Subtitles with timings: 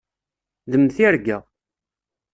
[0.69, 1.37] D mm tirga.